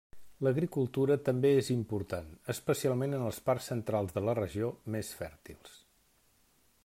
L'agricultura 0.45 1.17
també 1.27 1.51
és 1.57 1.69
important, 1.73 2.31
especialment 2.55 3.13
en 3.19 3.25
les 3.27 3.39
parts 3.51 3.69
centrals 3.73 4.15
de 4.17 4.23
la 4.29 4.37
regió, 4.41 4.75
més 4.97 5.13
fèrtils. 5.21 5.79